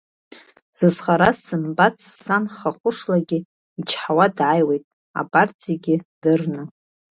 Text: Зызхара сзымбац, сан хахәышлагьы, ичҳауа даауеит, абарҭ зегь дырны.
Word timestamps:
Зызхара 0.77 1.29
сзымбац, 1.37 1.97
сан 2.21 2.43
хахәышлагьы, 2.55 3.39
ичҳауа 3.79 4.27
даауеит, 4.37 4.83
абарҭ 5.19 5.55
зегь 5.65 5.89
дырны. 6.21 6.63